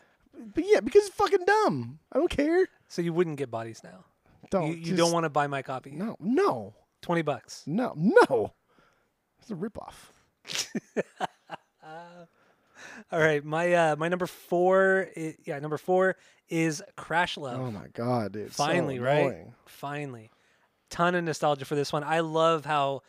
[0.56, 4.06] but yeah because it's fucking dumb i don't care So you wouldn't get bodies now.
[4.52, 5.92] don't you you just- don't want to buy my copy.
[5.92, 7.64] no no Twenty bucks.
[7.68, 8.54] no no
[9.40, 10.12] it's a ripoff
[13.12, 15.08] All right, my uh, my number four.
[15.16, 16.16] i yeah, number four
[16.50, 17.60] is Crash Love.
[17.60, 18.52] Oh my god, dude!
[18.54, 19.20] so Finally, right?
[19.26, 19.54] annoying.
[19.66, 20.32] Finally.
[20.90, 22.04] Ton of nostalgia for this one.
[22.04, 23.02] I love how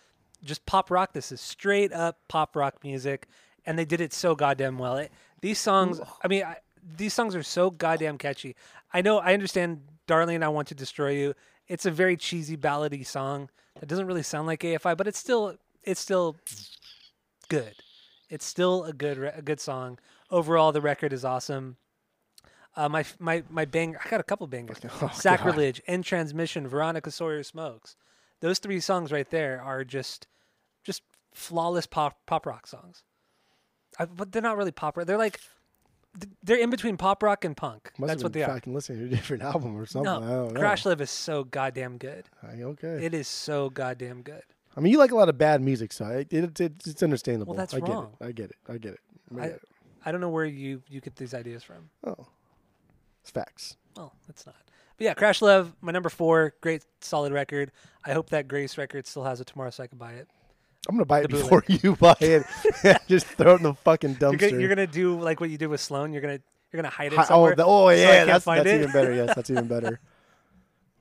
[0.44, 3.26] just pop rock this is straight up pop rock music
[3.66, 4.96] and they did it so goddamn well.
[4.98, 6.56] It, these songs, I mean, I,
[6.96, 8.56] these songs are so goddamn catchy.
[8.92, 11.34] I know I understand Darling I Want to Destroy You.
[11.66, 13.48] It's a very cheesy ballady song
[13.80, 16.36] that doesn't really sound like AFI, but it's still it's still
[17.48, 17.74] good.
[18.28, 19.98] It's still a good re- a good song.
[20.30, 21.76] Overall the record is awesome.
[22.76, 24.78] Uh, my my my bang I got a couple bangers.
[24.84, 25.14] Oh, God.
[25.14, 27.96] Sacrilege, End Transmission, Veronica Sawyer Smokes.
[28.40, 30.26] Those three songs right there are just
[31.34, 33.02] flawless pop pop rock songs.
[33.98, 35.06] I, but they're not really pop rock.
[35.06, 35.40] They're like
[36.42, 37.90] they're in between pop rock and punk.
[37.98, 38.48] Must That's what they are.
[38.54, 40.10] fucking listening to a different album or something.
[40.12, 40.50] I No.
[40.54, 42.24] Crash Love is so goddamn good.
[42.42, 43.04] I- okay.
[43.04, 44.42] It is so goddamn good.
[44.76, 47.54] I mean, you like a lot of bad music, so it, it, it's it's understandable.
[47.54, 48.12] that's I get wrong.
[48.20, 48.24] it.
[48.26, 48.56] I get it.
[48.68, 49.00] I get it.
[49.32, 49.62] I I- get it.
[50.06, 51.88] I don't know where you you get these ideas from.
[52.04, 52.26] Oh,
[53.22, 53.76] it's facts.
[53.96, 54.56] Well, it's not.
[54.98, 57.72] But yeah, Crash Love, my number four, great solid record.
[58.04, 60.28] I hope that Grace record still has it tomorrow so I can buy it.
[60.88, 62.44] I'm gonna buy it before you buy it.
[63.08, 64.38] Just throw it in the fucking You're dumpster.
[64.38, 66.12] gonna, you're gonna do like what you did with Sloan.
[66.12, 66.40] You're gonna
[66.72, 67.56] you're gonna hide it oh, somewhere.
[67.56, 69.14] the, oh yeah, can't that's that's even better.
[69.14, 70.00] Yes, that's even better.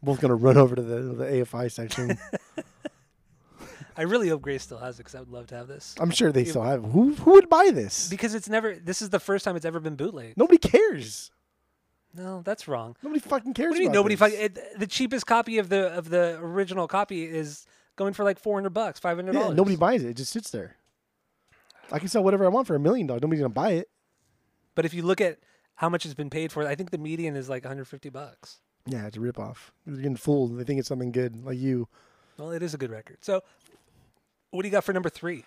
[0.02, 2.18] Both gonna run over to the the AFI section.
[3.96, 5.96] I really hope Grace still has it because I would love to have this.
[6.00, 6.84] I'm sure they still have.
[6.84, 8.10] Who who would buy this?
[8.10, 8.76] Because it's never.
[8.76, 10.36] This is the first time it's ever been bootleg.
[10.36, 11.32] Nobody cares.
[12.16, 12.96] No, that's wrong.
[13.02, 13.72] Nobody fucking cares.
[13.72, 14.16] What do you mean about nobody?
[14.16, 14.32] this.
[14.32, 17.66] Fuck, it, the cheapest copy of the of the original copy is
[17.96, 19.58] going for like four hundred bucks, five hundred Yeah, dollars.
[19.58, 20.10] nobody buys it.
[20.10, 20.76] It just sits there.
[21.92, 23.22] I can sell whatever I want for a million dollars.
[23.22, 23.90] Nobody's gonna buy it.
[24.76, 25.40] But if you look at
[25.76, 28.10] how much it's been paid for, I think the median is like one hundred fifty
[28.10, 28.60] bucks.
[28.86, 29.72] Yeah, it's a ripoff.
[29.86, 30.58] They're getting fooled.
[30.58, 31.88] They think it's something good, like you.
[32.38, 33.18] Well, it is a good record.
[33.22, 33.42] So,
[34.52, 35.46] what do you got for number three?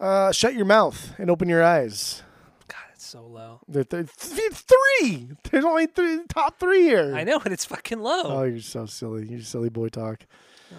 [0.00, 2.22] Uh, shut your mouth and open your eyes.
[2.68, 3.60] God, it's so low.
[3.68, 5.28] They're, they're th- three.
[5.50, 7.14] There's only three top three here.
[7.14, 8.22] I know, but it's fucking low.
[8.24, 9.26] Oh, you're so silly.
[9.28, 10.24] You're silly boy talk.
[10.70, 10.78] No.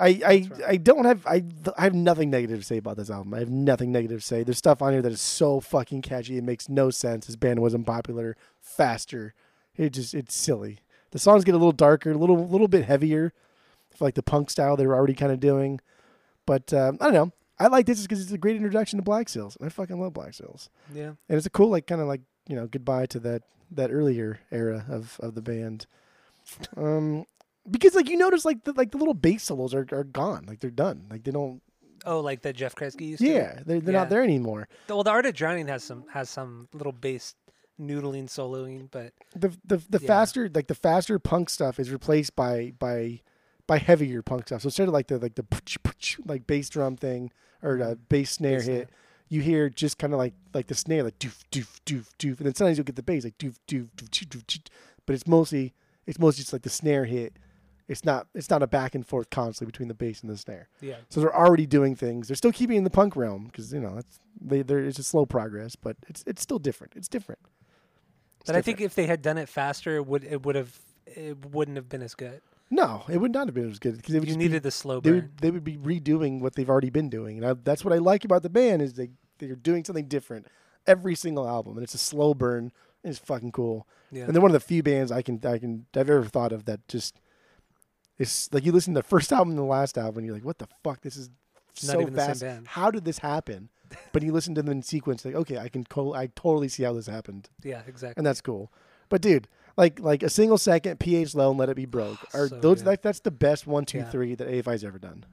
[0.00, 0.52] I, I, right.
[0.68, 1.44] I don't have I,
[1.76, 3.34] I have nothing negative to say about this album.
[3.34, 4.42] I have nothing negative to say.
[4.42, 6.38] There's stuff on here that is so fucking catchy.
[6.38, 7.26] It makes no sense.
[7.26, 9.34] This band wasn't popular faster.
[9.76, 10.78] It just it's silly.
[11.10, 13.32] The songs get a little darker, a little little bit heavier,
[13.94, 15.80] for like the punk style they were already kind of doing.
[16.46, 17.32] But um, I don't know.
[17.58, 20.14] I like this because it's a great introduction to Black Sails, and I fucking love
[20.14, 20.68] Black Sails.
[20.92, 21.12] Yeah.
[21.28, 24.40] And it's a cool like kind of like you know goodbye to that that earlier
[24.50, 25.86] era of of the band.
[26.76, 27.26] Um,
[27.70, 30.60] because like you notice like the like the little bass solos are, are gone, like
[30.60, 31.62] they're done, like they don't.
[32.04, 33.28] Oh, like the Geoff Kresge used to.
[33.28, 34.00] Yeah, they're they're Yeah.
[34.00, 34.68] not there anymore.
[34.88, 37.34] Well, the Art of Drowning has some has some little bass
[37.80, 40.06] noodling soloing, but The the the Yeah.
[40.06, 43.20] faster like the faster punk stuff is replaced by by
[43.68, 44.62] by heavier punk stuff.
[44.62, 45.44] So instead of like the like the
[46.26, 47.30] like bass drum thing
[47.62, 48.90] or uh, bass snare Bass hit,
[49.28, 52.46] you hear just kind of like like the snare like doof doof doof doof, and
[52.46, 54.66] then sometimes you'll get the bass like doof doof doof doof, doof, doof
[55.06, 55.72] but it's mostly
[56.06, 57.36] it's mostly just like the snare hit.
[57.92, 60.68] It's not it's not a back and forth constantly between the bass and the snare.
[60.80, 60.96] yeah.
[61.10, 62.26] So they're already doing things.
[62.28, 65.02] They're still keeping in the punk realm because you know it's they they're it's a
[65.04, 66.94] slow progress, but it's it's still different.
[66.96, 67.40] It's different.
[68.40, 70.76] It's But I think if they had done it faster, it would it would have
[71.06, 72.40] it wouldn't have been as good.
[72.70, 75.14] no, it would not have been as good because You needed the slow they burn.
[75.16, 77.98] would they would be redoing what they've already been doing, and I, that's what I
[77.98, 80.46] like about the band is they they're doing something different
[80.86, 82.72] every single album, and it's a slow burn.
[83.04, 83.88] And it's fucking cool.
[84.12, 84.24] Yeah.
[84.26, 86.66] And they're one of the few bands I can I can I've ever thought of
[86.66, 87.20] that just
[88.22, 90.44] it's like you listen to the first album and the last album, and you're like,
[90.44, 91.00] what the fuck?
[91.02, 91.28] This is
[91.84, 92.40] Not so the fast.
[92.40, 92.66] band.
[92.68, 93.68] How did this happen?
[94.12, 96.82] but you listen to them in sequence, like, okay, I can co- I totally see
[96.82, 98.14] how this happened, yeah, exactly.
[98.18, 98.72] and that's cool.
[99.10, 102.16] But dude, like like a single second, pH low, and let it be broke.
[102.34, 104.10] Are So those like that's the best one, two, Yeah.
[104.10, 105.26] three that AFI's ever done?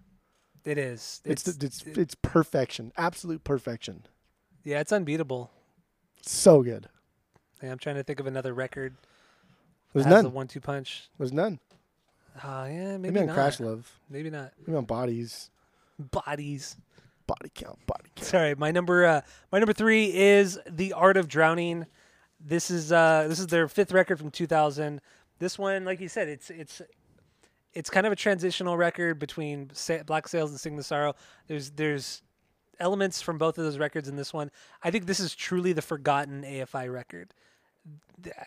[0.65, 1.21] It is.
[1.23, 4.05] It's It's, it's it's, it's perfection, absolute perfection.
[4.65, 5.51] yeah, it's unbeatable.
[6.21, 6.89] So good.
[7.63, 8.95] Yeah, I'm trying to think of another record.
[9.93, 10.25] There's none.
[10.25, 11.09] a one-two punch.
[11.17, 11.59] There's none.
[12.43, 13.35] Uh, yeah, maybe, Maybe, on not.
[13.35, 13.91] Crash Love.
[14.09, 14.51] Maybe not.
[14.65, 15.49] Maybe on Bodies.
[15.99, 16.77] Bodies.
[17.27, 17.77] Body count.
[17.85, 18.27] Body count.
[18.27, 19.21] Sorry, my number uh,
[19.51, 21.85] my number three is "The Art of Drowning."
[22.39, 25.01] This is uh, this is their fifth record from 2000.
[25.39, 26.81] This one, like you said, it's it's
[27.73, 31.13] it's kind of a transitional record between Sa- Black Sails and Sing the Sorrow.
[31.47, 32.23] There's there's
[32.79, 34.49] elements from both of those records in this one.
[34.83, 37.33] I think this is truly the forgotten AFI record.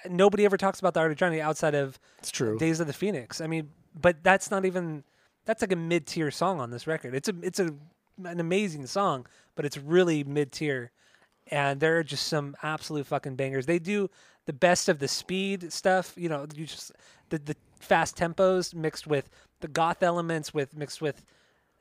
[0.09, 2.59] Nobody ever talks about the Art of Drowning outside of It's true.
[2.59, 3.41] Days of the Phoenix.
[3.41, 5.05] I mean, but that's not even
[5.45, 7.15] that's like a mid tier song on this record.
[7.15, 7.75] It's a it's a
[8.25, 10.91] an amazing song, but it's really mid tier.
[11.49, 13.67] And there are just some absolute fucking bangers.
[13.67, 14.09] They do
[14.47, 16.93] the best of the speed stuff, you know, you just
[17.31, 19.29] the the fast tempos mixed with
[19.61, 21.25] the goth elements with mixed with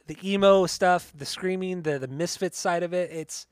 [0.07, 3.11] the emo stuff, the screaming, the the misfits side of it.
[3.11, 3.47] It's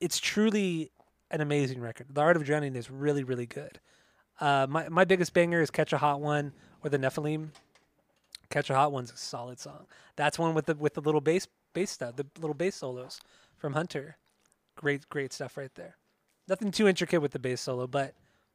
[0.00, 0.90] it's truly
[1.30, 2.06] an amazing record.
[2.10, 3.80] The Art of Drowning is really really good.
[4.40, 7.48] Uh, my my biggest banger is Catch a Hot One or the Nephilim.
[8.50, 9.86] Catch a Hot One's a solid song.
[10.16, 13.20] That's one with the with the little bass bass stuff, the little bass solos
[13.56, 14.16] from Hunter.
[14.76, 15.96] Great great stuff right there.
[16.48, 18.14] Nothing too intricate with the bass solo, but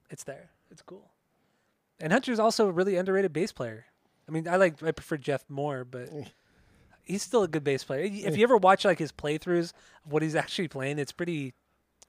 [0.10, 0.50] it's there.
[0.72, 1.10] It's cool.
[2.00, 3.86] And Hunter's also a really underrated bass player.
[4.28, 6.10] I mean, I like I prefer Jeff more, but
[7.04, 8.08] he's still a good bass player.
[8.12, 9.74] If you ever watch like his playthroughs
[10.06, 11.54] of what he's actually playing, it's pretty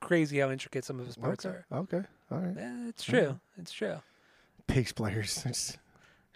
[0.00, 1.56] crazy how intricate some of his parts Okay.
[1.70, 1.78] are.
[1.80, 2.02] Okay.
[2.30, 2.54] All right.
[2.56, 3.40] Yeah, it's true.
[3.58, 3.96] It's true.
[4.66, 5.76] Bass players.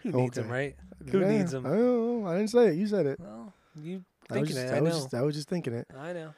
[0.05, 0.45] Who needs Okay.
[0.45, 0.75] him, right?
[1.11, 1.65] Who Yeah, needs them?
[1.65, 2.27] I don't know.
[2.29, 2.75] I didn't say it.
[2.75, 3.19] You said it.
[3.19, 4.73] Well, you I was thinking just, it.
[4.73, 5.01] I, I was know.
[5.01, 5.87] just, I was just thinking it.
[5.97, 6.33] I know.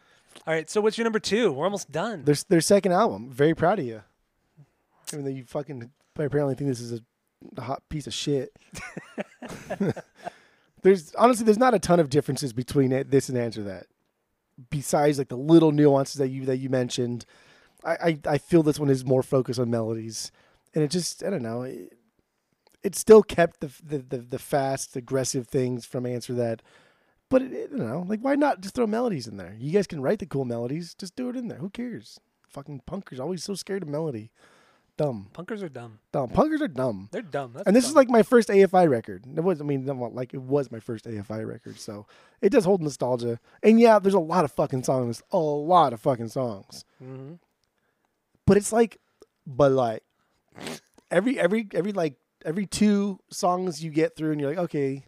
[0.45, 0.69] All right.
[0.69, 1.51] So what's your number two?
[1.51, 2.23] We're almost done.
[2.23, 3.30] Their their second album.
[3.32, 4.01] Very proud of you.
[5.13, 7.01] Even though you fucking apparently think this is a,
[7.58, 8.51] a hot piece of shit.
[10.82, 13.86] there's honestly there's not a ton of differences between it, this and answer that.
[14.69, 17.25] Besides like the little nuances that you that you mentioned,
[17.84, 20.32] I I, I feel this one is more focused on melodies,
[20.73, 21.63] and it just I don't know.
[21.63, 21.96] It,
[22.83, 26.61] it still kept the, the the the fast aggressive things from answer that.
[27.29, 29.55] But it, it- don't know, like why not just throw melodies in there?
[29.59, 31.57] You guys can write the cool melodies, just do it in there.
[31.57, 32.19] Who cares?
[32.47, 34.31] Fucking punkers always so scared of melody.
[34.95, 35.99] Dumb, Punkers are dumb.
[36.11, 36.29] dumb.
[36.29, 37.09] Punkers are dumb.
[37.11, 37.51] They're dumb.
[37.53, 37.91] That's And this dumb.
[37.91, 39.25] is like my first AFI record.
[39.35, 42.07] It was, I mean, like it was my first AFI record, so
[42.41, 43.39] it does hold nostalgia.
[43.61, 46.83] And yeah, there's a lot of fucking songs, a lot of fucking songs.
[47.03, 47.37] Mhm.
[48.47, 48.97] But it's like,
[49.45, 50.01] but like,
[51.11, 52.15] every every every like
[52.47, 55.05] every two songs you get through, and you're like, okay,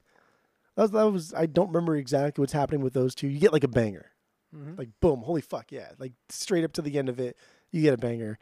[0.76, 3.28] that was, that was I don't remember exactly what's happening with those two.
[3.28, 4.12] You get like a banger,
[4.56, 4.78] Mhm.
[4.78, 7.36] like boom, holy fuck, yeah, like straight up to the end of it,
[7.72, 8.38] you get a banger.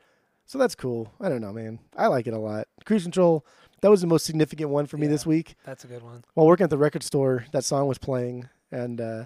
[0.46, 1.14] So that's cool.
[1.20, 1.80] I don't know, man.
[1.96, 2.68] I like it a lot.
[2.86, 3.46] Cruise Control,
[3.82, 5.12] that was the most significant one for me Yeah.
[5.12, 5.56] this week.
[5.66, 6.24] That's a good one.
[6.36, 9.26] While working at the record store, that song was playing, and uh,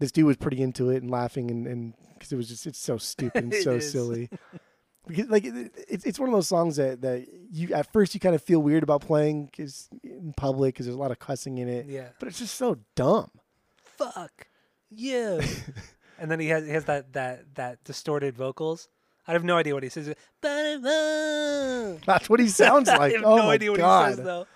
[0.00, 2.78] this dude was pretty into it and laughing, and and because it was just it's
[2.78, 4.28] so stupid and so silly.
[5.06, 8.20] Because like it, it's it's one of those songs that that you at first you
[8.20, 11.58] kind of feel weird about playing 'cause in public because there's a lot of cussing
[11.58, 12.08] in it, Yeah.
[12.18, 13.30] but it's just so dumb.
[13.82, 14.46] Fuck
[14.90, 15.40] you.
[16.18, 18.88] and then he has he has that that that distorted vocals.
[19.26, 20.08] I have no idea what he says.
[20.42, 23.12] That's what he sounds like.
[23.14, 24.08] have oh no my idea what god!
[24.10, 24.46] he says though.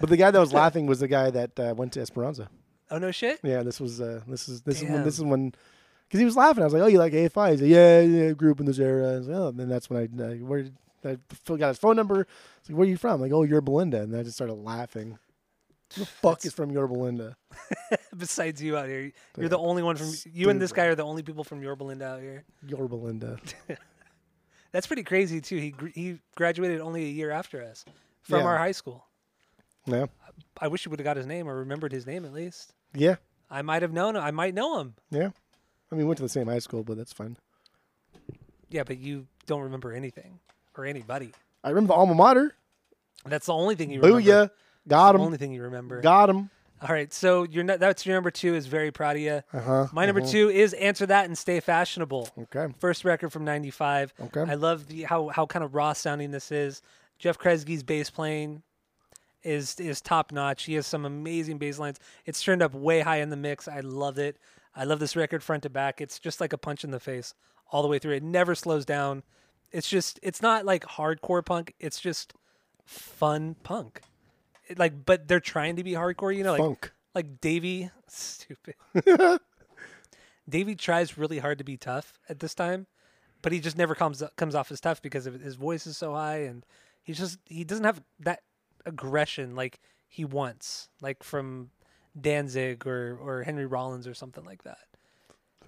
[0.00, 2.48] But the guy that was laughing was the guy that uh, went to Esperanza.
[2.90, 3.40] Oh no shit.
[3.42, 5.54] Yeah, this was uh, this is this is when this is when
[6.12, 6.62] because he was laughing.
[6.62, 8.66] I was like, "Oh, you like AFI?" He's like, "Yeah, yeah, I grew up in
[8.66, 10.66] this era." I was like, oh, and then that's when I uh, where
[11.04, 11.16] I
[11.56, 12.26] got his phone number.
[12.60, 15.18] It's like, "Where are you from?" like, "Oh, Yorba Linda," and I just started laughing.
[15.94, 17.36] Who the fuck That's- is from Yorba Linda?
[18.16, 19.12] Besides you out here, you're
[19.44, 19.48] Yeah.
[19.48, 22.06] the only one from you and this guy are the only people from Yorba Linda
[22.06, 22.44] out here.
[22.66, 23.38] Yorba Linda.
[24.72, 25.56] That's pretty crazy too.
[25.56, 27.84] He gr- he graduated only a year after us
[28.22, 28.46] from Yeah.
[28.46, 29.06] our high school.
[29.86, 30.06] Yeah,
[30.60, 32.72] I wish you would have got his name or remembered his name at least.
[32.94, 33.16] yeah,
[33.50, 34.16] I might have known.
[34.16, 34.94] I might know him.
[35.10, 35.30] yeah.
[35.92, 37.36] I mean, we went to the same high school, but that's fine.
[38.70, 40.40] Yeah, but you don't remember anything
[40.76, 41.32] or anybody.
[41.62, 42.54] I remember the alma mater.
[43.26, 44.22] That's the only thing you remember.
[44.22, 44.50] Booyah!
[44.88, 45.24] Got The him.
[45.26, 46.00] only thing you remember.
[46.00, 46.50] Got him.
[46.80, 49.42] All right, so your that's your number two is very proud of you.
[49.52, 49.86] Uh huh.
[49.92, 52.28] My number two is answer that and stay fashionable.
[52.36, 52.74] Okay.
[52.80, 54.12] First record from '95.
[54.20, 54.50] Okay.
[54.50, 56.82] I love the how how kind of raw sounding this is.
[57.18, 58.62] Geoff Kresge's bass playing
[59.44, 60.64] is is top notch.
[60.64, 62.00] He has some amazing bass lines.
[62.26, 63.68] It's turned up way high in the mix.
[63.68, 64.38] I love it.
[64.74, 66.00] I love this record front to back.
[66.00, 67.34] It's just like a punch in the face
[67.70, 68.14] all the way through.
[68.14, 69.22] It never slows down.
[69.70, 71.74] It's just it's not like hardcore punk.
[71.80, 72.34] It's just
[72.84, 74.02] fun punk.
[74.66, 76.34] It, like, but they're trying to be hardcore.
[76.36, 76.92] You know, like Funk.
[77.14, 78.74] like Davey, stupid.
[80.48, 82.86] Davey tries really hard to be tough at this time,
[83.40, 86.12] but he just never comes comes off as tough because of his voice is so
[86.12, 86.66] high, and
[87.02, 88.40] he just he doesn't have that
[88.84, 91.70] aggression like he wants, like from
[92.20, 94.78] Danzig or or Henry Rollins or something like that.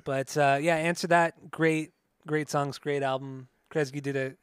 [0.04, 1.50] But uh, yeah, answer that.
[1.50, 1.92] Great,
[2.26, 3.48] great songs, great album.
[3.70, 4.34] Kresge did a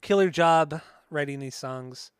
[0.00, 0.80] killer job
[1.10, 2.10] writing these songs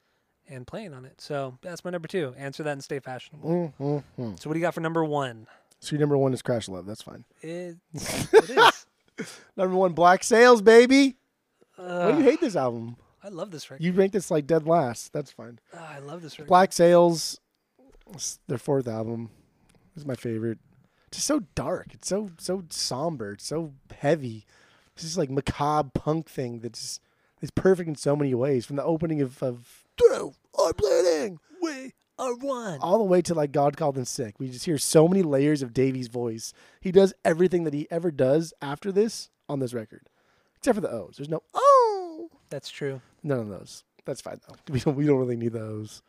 [0.48, 1.20] and playing on it.
[1.20, 2.34] So that's my number two.
[2.36, 3.72] Answer that and stay fashionable.
[3.80, 4.34] Mm-hmm.
[4.36, 5.46] So what do you got for number one?
[5.80, 6.86] So your number one is Crash Love.
[6.86, 7.24] That's fine.
[7.40, 8.86] It, it is.
[9.56, 11.16] Number one, Black Sails, baby.
[11.76, 12.96] Why do you hate this album?
[13.22, 13.84] I love this record.
[13.84, 15.12] You ranked this like dead last.
[15.12, 15.58] That's fine.
[15.72, 16.48] Ah, I love this record.
[16.48, 17.40] Black Sails,
[18.12, 19.30] it's their fourth album.
[19.96, 20.58] Is my favorite.
[21.08, 21.88] It's just so dark.
[21.94, 23.32] It's so so somber.
[23.32, 24.44] It's so heavy.
[24.94, 27.00] It's just like macabre punk thing that's just
[27.40, 28.66] it's perfect in so many ways.
[28.66, 32.78] From the opening of of Two are bleeding We are one.
[32.80, 34.40] all the way to like God called in sick.
[34.40, 36.52] We just hear so many layers of Davey's voice.
[36.80, 40.08] He does everything that he ever does after this on this record,
[40.56, 41.14] except for the O's.
[41.16, 43.00] There's no oh, That's true.
[43.22, 43.84] none of those.
[44.04, 44.56] That's fine though.
[44.72, 46.02] We don't we don't really need those.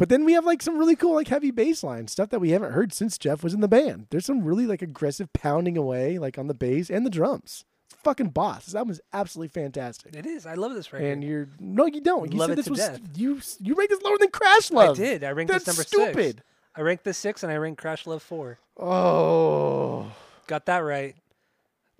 [0.00, 2.52] But then we have like some really cool like heavy bass line stuff that we
[2.52, 4.06] haven't heard since Geoff was in the band.
[4.08, 7.66] There's some really like aggressive pounding away like on the bass and the drums.
[7.90, 8.64] It's fucking boss.
[8.64, 10.16] This album is absolutely fantastic.
[10.16, 10.46] It is.
[10.46, 11.04] I love this record.
[11.04, 12.32] And you're no, you don't.
[12.32, 12.98] You Love said this was death.
[13.14, 13.42] you.
[13.60, 14.98] You ranked this lower than Crash Love.
[14.98, 15.22] I did.
[15.22, 16.36] I ranked That's this number stupid.
[16.36, 16.42] six.
[16.74, 18.58] I ranked this six, and I ranked Crash Love four.
[18.78, 20.10] Oh,
[20.46, 21.14] Got that right.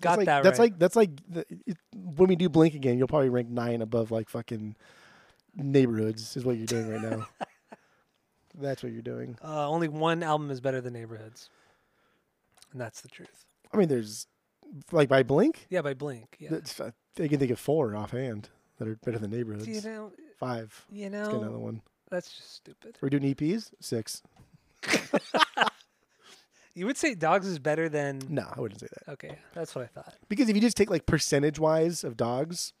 [0.01, 0.65] Got that's like, that That's right.
[0.71, 4.09] like that's like the, it, when we do Blink again, you'll probably rank nine above
[4.09, 4.75] like fucking
[5.55, 6.35] neighborhoods.
[6.35, 7.27] Is what you're doing right now.
[8.59, 9.37] that's what you're doing.
[9.43, 11.49] uh, only one album is better than Neighborhoods,
[12.71, 13.45] and that's the truth.
[13.73, 14.27] I mean, there's
[14.91, 15.67] like by Blink.
[15.69, 16.35] Yeah, by Blink.
[16.39, 16.49] Yeah.
[16.51, 16.91] That's, I
[17.27, 19.67] can think of four offhand that are better than neighborhoods.
[19.67, 20.85] you know, Five.
[20.91, 21.81] you Let's get another know, one.
[22.09, 22.97] that's just stupid.
[23.01, 23.71] We're doing EPs.
[23.79, 24.21] Six.
[26.73, 28.21] You would say Dogs is better than.
[28.29, 29.11] No, I wouldn't say that.
[29.13, 30.13] Okay, that's what I thought.
[30.29, 32.71] Because if you just take like percentage wise of dogs,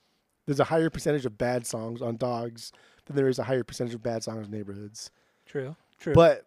[0.45, 2.71] there's a higher percentage of bad songs on dogs
[3.05, 5.11] than there is a higher percentage of bad songs on neighborhoods.
[5.51, 5.75] True.
[5.99, 6.13] True.
[6.13, 6.45] But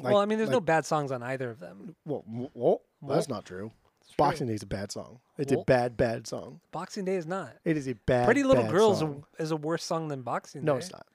[0.00, 1.94] like- well, I mean, there's no bad songs on either of them.
[2.06, 2.24] well,
[2.54, 3.70] well, that's not true.
[4.00, 4.14] It's.
[4.16, 5.20] Boxing Day is a bad song.
[5.38, 6.60] It's a bad, bad song.
[6.70, 7.52] Boxing Day is not.
[7.64, 8.24] It is a bad.
[8.24, 9.24] Pretty Little bad Girls song.
[9.38, 10.74] is a worse song than Boxing No, Day.
[10.74, 11.06] No, it's not.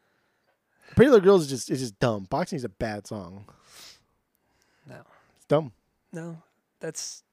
[0.95, 2.27] Pretty Little Girls is just is just dumb.
[2.29, 3.45] Boxing is a bad song.
[4.87, 5.01] No,
[5.35, 5.73] It's dumb.
[6.13, 6.41] no,
[6.79, 7.23] that's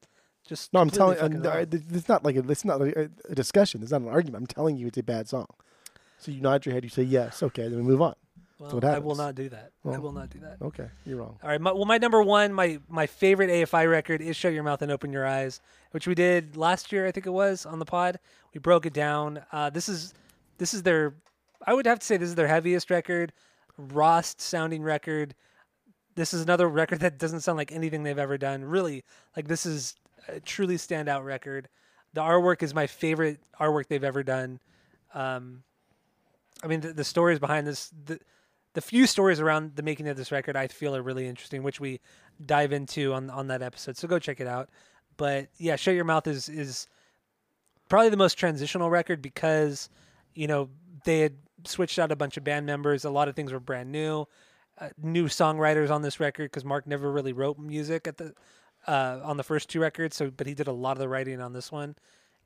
[0.46, 0.72] just.
[0.72, 1.18] No, I'm telling.
[1.18, 1.66] Uh, wrong.
[1.70, 3.82] it's not like a, it's not a, a discussion.
[3.82, 4.42] It's not an argument.
[4.42, 5.46] I'm telling you, it's a bad song.
[6.18, 6.82] So you nod your head.
[6.84, 7.42] You say yes.
[7.42, 7.68] Okay.
[7.68, 8.14] Then we move on.
[8.58, 9.72] Well, I will not do that.
[9.84, 10.58] I will not do that.
[10.62, 11.36] Okay, you're wrong.
[11.42, 11.60] All right.
[11.60, 14.92] My, well, my number one, my my favorite AFI record is "Shut Your Mouth and
[14.92, 18.20] Open Your Eyes," which we did last year, I think it was, on the pod.
[18.52, 19.42] We broke it down.
[19.50, 20.14] Uh, this is
[20.58, 21.14] this is their,
[21.66, 23.32] I would have to say, this is their heaviest record,
[23.76, 25.34] Rost sounding record.
[26.14, 28.64] This is another record that doesn't sound like anything they've ever done.
[28.64, 29.02] Really,
[29.36, 29.96] like this is
[30.28, 31.68] a truly standout record.
[32.12, 34.60] The artwork is my favorite artwork they've ever done.
[35.12, 35.64] Um,
[36.62, 38.20] I mean, the, the stories behind this, the,
[38.74, 41.80] the few stories around the making of this record, I feel are really interesting, which
[41.80, 42.00] we
[42.44, 43.96] dive into on on that episode.
[43.96, 44.68] So go check it out.
[45.16, 46.88] But yeah, Shut Your Mouth is is
[47.88, 49.88] probably the most transitional record because
[50.34, 50.68] you know
[51.04, 51.34] they had
[51.64, 53.04] switched out a bunch of band members.
[53.04, 54.26] A lot of things were brand new.
[54.76, 58.34] Uh, new songwriters on this record because Mark never really wrote music at the
[58.88, 60.16] uh, on the first two records.
[60.16, 61.94] So, but he did a lot of the writing on this one.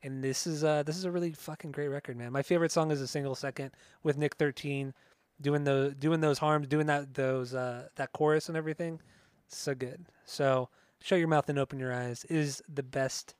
[0.03, 2.31] And this is uh this is a really fucking great record, man.
[2.31, 3.71] My favorite song is a single second
[4.03, 4.93] with Nick Thirteen
[5.41, 8.99] doing the doing those harms, doing that those uh that chorus and everything.
[9.47, 10.05] So good.
[10.25, 10.69] So
[11.01, 13.35] shut your mouth and open your eyes is the best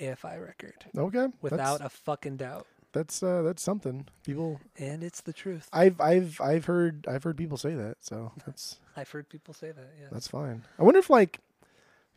[0.00, 2.66] AFI record Okay, without a fucking doubt.
[2.92, 4.06] that's, uh, that's something.
[4.24, 5.68] People, And it's the truth.
[5.72, 9.70] I've I've I've heard I've heard people say that, so that's I've heard people say
[9.70, 9.90] that.
[10.00, 10.08] Yeah.
[10.10, 10.64] that's fine.
[10.78, 11.38] I wonder if like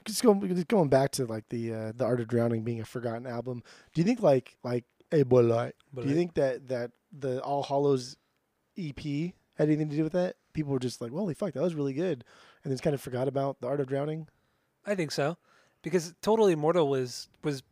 [0.05, 2.85] just going just going back to like the uh, the art of drowning being a
[2.85, 3.63] forgotten album.
[3.93, 7.63] Do you think like like a boy like do you think that that the All
[7.63, 8.17] Hallows
[8.77, 10.35] EP had anything to do with that?
[10.53, 12.23] People were just like, "Holy fuck, that was really good,"
[12.63, 14.27] and then kind of forgot about the art of drowning.
[14.85, 15.37] I think so,
[15.81, 17.63] because Totally Immortal was was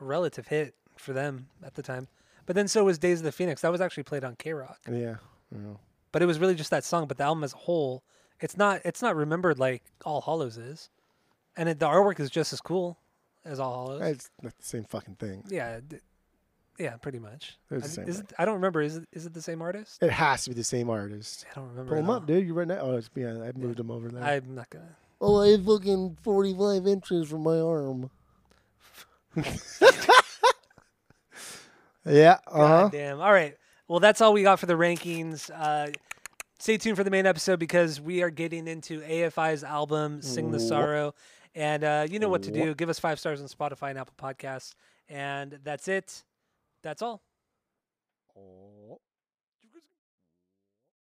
[0.00, 2.08] a relative hit for them at the time.
[2.46, 3.60] But then so was Days of the Phoenix.
[3.62, 4.74] That was actually played on KROQ.
[4.90, 5.16] Yeah,
[5.54, 5.78] I.
[6.12, 7.06] But it was really just that song.
[7.06, 8.02] But the album as a whole,
[8.40, 10.90] it's not it's not remembered like All Hallows is,
[11.56, 12.98] and it, the artwork is just as cool
[13.44, 14.02] as All Hallows.
[14.16, 15.44] it's not the same fucking thing.
[15.48, 15.80] Yeah,
[16.80, 17.58] yeah, pretty much.
[17.70, 18.80] It's I, the same is it, I don't remember.
[18.80, 20.02] Is it is it the same artist?
[20.02, 21.46] It has to be the same artist.
[21.50, 21.90] I don't remember.
[21.90, 22.16] Pull at him all.
[22.16, 22.46] up, dude.
[22.46, 22.78] You're right now.
[22.80, 24.22] Oh, it's, yeah, I moved him over there.
[24.22, 24.96] I'm not gonna.
[25.20, 28.10] Oh, I have fucking 45 inches from my arm.
[32.06, 32.82] yeah, uh huh.
[32.82, 33.20] God damn.
[33.20, 33.56] All right.
[33.86, 35.50] Well, that's all we got for the rankings.
[35.54, 35.92] Uh,
[36.58, 40.58] stay tuned for the main episode because we are getting into AFI's album, Sing the
[40.58, 41.14] Wha- Sorrow.
[41.54, 42.74] And uh, you know what to do.
[42.74, 44.74] Give us five stars on Spotify and Apple Podcasts.
[45.08, 46.22] And that's it.
[46.82, 47.22] That's all.
[48.36, 48.69] Oh.